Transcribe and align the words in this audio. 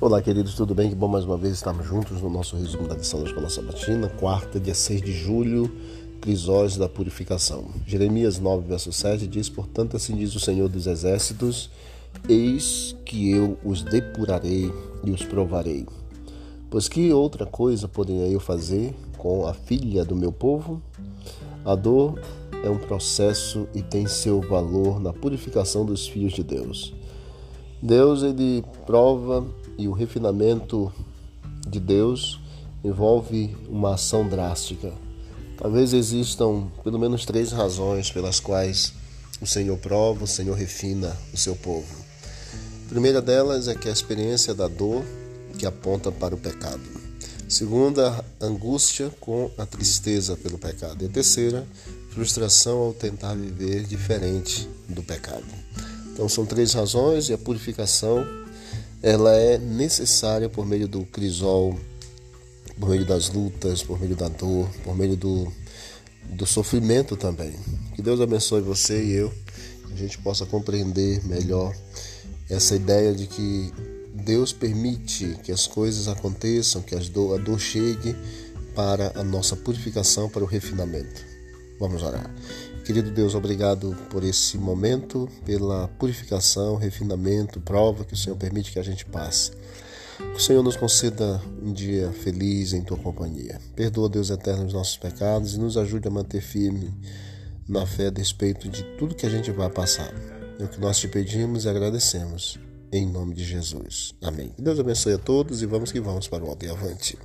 Olá, 0.00 0.20
queridos, 0.20 0.54
tudo 0.54 0.74
bem? 0.74 0.90
Que 0.90 0.94
bom 0.96 1.06
mais 1.06 1.24
uma 1.24 1.36
vez 1.36 1.54
estarmos 1.54 1.86
juntos 1.86 2.20
no 2.20 2.28
nosso 2.28 2.56
resumo 2.56 2.88
da 2.88 2.96
lição 2.96 3.20
da 3.20 3.26
Escola 3.26 3.48
Sabatina, 3.48 4.08
quarta, 4.08 4.58
dia 4.58 4.74
6 4.74 5.00
de 5.00 5.12
julho, 5.12 5.70
crisóis 6.20 6.76
da 6.76 6.88
purificação. 6.88 7.66
Jeremias 7.86 8.40
9, 8.40 8.66
verso 8.66 8.92
7 8.92 9.24
diz: 9.28 9.48
Portanto, 9.48 9.96
assim 9.96 10.16
diz 10.16 10.34
o 10.34 10.40
Senhor 10.40 10.68
dos 10.68 10.88
Exércitos: 10.88 11.70
Eis 12.28 12.96
que 13.04 13.30
eu 13.30 13.56
os 13.64 13.82
depurarei 13.82 14.70
e 15.04 15.10
os 15.12 15.22
provarei. 15.22 15.86
Pois 16.68 16.88
que 16.88 17.12
outra 17.12 17.46
coisa 17.46 17.86
poderia 17.86 18.26
eu 18.26 18.40
fazer 18.40 18.94
com 19.16 19.46
a 19.46 19.54
filha 19.54 20.04
do 20.04 20.16
meu 20.16 20.32
povo? 20.32 20.82
A 21.64 21.76
dor 21.76 22.20
é 22.64 22.68
um 22.68 22.78
processo 22.78 23.68
e 23.72 23.80
tem 23.80 24.08
seu 24.08 24.40
valor 24.40 25.00
na 25.00 25.12
purificação 25.12 25.84
dos 25.86 26.06
filhos 26.06 26.32
de 26.32 26.42
Deus. 26.42 26.92
Deus 27.82 28.22
ele 28.22 28.64
prova 28.86 29.46
e 29.76 29.88
o 29.88 29.92
refinamento 29.92 30.92
de 31.68 31.80
Deus 31.80 32.40
envolve 32.84 33.56
uma 33.68 33.94
ação 33.94 34.28
drástica. 34.28 34.92
Talvez 35.56 35.92
existam 35.92 36.66
pelo 36.82 36.98
menos 36.98 37.24
três 37.24 37.52
razões 37.52 38.10
pelas 38.10 38.40
quais 38.40 38.92
o 39.40 39.46
Senhor 39.46 39.78
prova, 39.78 40.24
o 40.24 40.28
Senhor 40.28 40.54
refina 40.54 41.16
o 41.32 41.36
seu 41.36 41.56
povo. 41.56 42.04
A 42.86 42.88
primeira 42.88 43.22
delas 43.22 43.68
é 43.68 43.74
que 43.74 43.88
a 43.88 43.92
experiência 43.92 44.54
da 44.54 44.68
dor 44.68 45.04
que 45.58 45.66
aponta 45.66 46.12
para 46.12 46.34
o 46.34 46.38
pecado. 46.38 46.82
Segunda, 47.48 48.24
angústia 48.40 49.10
com 49.20 49.50
a 49.56 49.66
tristeza 49.66 50.36
pelo 50.36 50.58
pecado. 50.58 51.02
E 51.02 51.06
a 51.06 51.10
terceira, 51.10 51.66
frustração 52.10 52.78
ao 52.78 52.92
tentar 52.92 53.34
viver 53.34 53.84
diferente 53.84 54.68
do 54.88 55.02
pecado. 55.02 55.44
Então 56.14 56.28
são 56.28 56.46
três 56.46 56.72
razões 56.72 57.28
e 57.28 57.32
a 57.32 57.38
purificação 57.38 58.24
ela 59.02 59.34
é 59.34 59.58
necessária 59.58 60.48
por 60.48 60.64
meio 60.64 60.86
do 60.86 61.04
crisol, 61.04 61.76
por 62.78 62.88
meio 62.88 63.04
das 63.04 63.28
lutas, 63.30 63.82
por 63.82 64.00
meio 64.00 64.14
da 64.14 64.28
dor, 64.28 64.70
por 64.84 64.96
meio 64.96 65.16
do, 65.16 65.52
do 66.30 66.46
sofrimento 66.46 67.16
também. 67.16 67.52
Que 67.96 68.00
Deus 68.00 68.20
abençoe 68.20 68.62
você 68.62 69.04
e 69.04 69.12
eu, 69.12 69.30
que 69.88 69.92
a 69.92 69.96
gente 69.96 70.16
possa 70.18 70.46
compreender 70.46 71.22
melhor 71.26 71.74
essa 72.48 72.76
ideia 72.76 73.12
de 73.12 73.26
que 73.26 73.72
Deus 74.14 74.52
permite 74.52 75.36
que 75.42 75.50
as 75.50 75.66
coisas 75.66 76.06
aconteçam, 76.06 76.80
que 76.80 76.94
a 76.94 76.98
dor, 77.00 77.38
a 77.38 77.42
dor 77.42 77.58
chegue 77.58 78.14
para 78.72 79.12
a 79.16 79.24
nossa 79.24 79.56
purificação, 79.56 80.30
para 80.30 80.44
o 80.44 80.46
refinamento. 80.46 81.33
Vamos 81.78 82.02
orar. 82.02 82.32
Querido 82.84 83.10
Deus, 83.10 83.34
obrigado 83.34 83.96
por 84.10 84.22
esse 84.22 84.58
momento, 84.58 85.28
pela 85.44 85.88
purificação, 85.88 86.76
refinamento, 86.76 87.60
prova 87.60 88.04
que 88.04 88.14
o 88.14 88.16
Senhor 88.16 88.36
permite 88.36 88.72
que 88.72 88.78
a 88.78 88.82
gente 88.82 89.06
passe. 89.06 89.52
Que 90.18 90.36
o 90.36 90.40
Senhor 90.40 90.62
nos 90.62 90.76
conceda 90.76 91.40
um 91.62 91.72
dia 91.72 92.12
feliz 92.12 92.72
em 92.72 92.82
tua 92.82 92.96
companhia. 92.98 93.58
Perdoa, 93.74 94.08
Deus 94.08 94.30
eterno, 94.30 94.66
os 94.66 94.72
nossos 94.72 94.96
pecados 94.96 95.54
e 95.54 95.58
nos 95.58 95.76
ajude 95.76 96.06
a 96.06 96.10
manter 96.10 96.40
firme 96.40 96.94
na 97.68 97.86
fé 97.86 98.08
a 98.08 98.12
respeito 98.14 98.68
de 98.68 98.84
tudo 98.98 99.14
que 99.14 99.26
a 99.26 99.30
gente 99.30 99.50
vai 99.50 99.70
passar. 99.70 100.12
É 100.58 100.64
o 100.64 100.68
que 100.68 100.80
nós 100.80 100.98
te 100.98 101.08
pedimos 101.08 101.64
e 101.64 101.68
agradecemos. 101.68 102.58
Em 102.92 103.06
nome 103.06 103.34
de 103.34 103.44
Jesus. 103.44 104.14
Amém. 104.22 104.52
Deus 104.56 104.78
abençoe 104.78 105.14
a 105.14 105.18
todos 105.18 105.62
e 105.62 105.66
vamos 105.66 105.90
que 105.90 106.00
vamos 106.00 106.28
para 106.28 106.44
o 106.44 106.48
alto 106.48 106.64
e 106.64 106.68
avante. 106.68 107.18